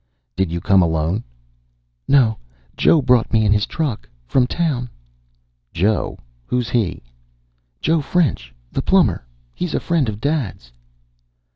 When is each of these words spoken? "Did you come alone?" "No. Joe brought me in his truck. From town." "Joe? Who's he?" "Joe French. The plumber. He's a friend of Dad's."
"Did 0.35 0.51
you 0.51 0.59
come 0.59 0.81
alone?" 0.81 1.23
"No. 2.07 2.39
Joe 2.75 3.03
brought 3.03 3.31
me 3.31 3.45
in 3.45 3.51
his 3.53 3.67
truck. 3.67 4.09
From 4.25 4.47
town." 4.47 4.89
"Joe? 5.75 6.17
Who's 6.47 6.69
he?" 6.71 7.03
"Joe 7.81 8.01
French. 8.01 8.51
The 8.71 8.81
plumber. 8.81 9.23
He's 9.53 9.75
a 9.75 9.79
friend 9.79 10.09
of 10.09 10.19
Dad's." 10.19 10.71